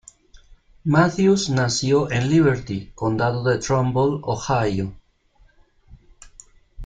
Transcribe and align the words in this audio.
Matthews 0.83 1.51
nació 1.51 2.09
en 2.09 2.27
Liberty, 2.27 2.89
Condado 2.95 3.43
de 3.43 3.59
Trumbull, 3.59 4.19
Ohio. 4.23 4.95